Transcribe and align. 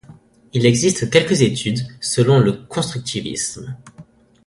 Il 0.53 0.65
existe 0.65 1.11
quelques 1.11 1.43
études 1.43 1.85
selon 1.99 2.39
le 2.39 2.53
constructivisme. 2.53 3.77